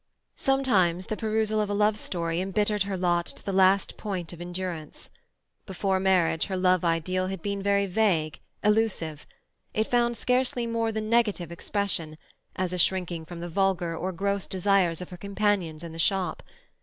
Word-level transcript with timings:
Sometimes 0.37 1.05
the 1.05 1.15
perusal 1.15 1.61
of 1.61 1.69
a 1.69 1.75
love 1.75 1.95
story 1.95 2.41
embittered 2.41 2.81
her 2.89 2.97
lot 2.97 3.27
to 3.27 3.45
the 3.45 3.53
last 3.53 3.97
point 3.97 4.33
of 4.33 4.41
endurance. 4.41 5.11
Before 5.67 5.99
marriage, 5.99 6.45
her 6.47 6.57
love 6.57 6.83
ideal 6.83 7.27
had 7.27 7.43
been 7.43 7.61
very 7.61 7.85
vague, 7.85 8.39
elusive; 8.63 9.27
it 9.75 9.85
found 9.85 10.17
scarcely 10.17 10.65
more 10.65 10.91
than 10.91 11.07
negative 11.07 11.51
expression, 11.51 12.17
as 12.55 12.73
a 12.73 12.79
shrinking 12.79 13.25
from 13.25 13.41
the 13.41 13.47
vulgar 13.49 13.95
or 13.95 14.11
gross 14.11 14.47
desires 14.47 15.01
of 15.01 15.09
her 15.11 15.17
companions 15.17 15.83
in 15.83 15.91
the 15.91 15.99
shop. 15.99 16.41